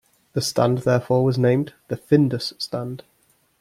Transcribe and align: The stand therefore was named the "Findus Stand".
The 0.33 0.41
stand 0.41 0.79
therefore 0.79 1.23
was 1.23 1.37
named 1.37 1.75
the 1.87 1.95
"Findus 1.95 2.59
Stand". 2.59 3.03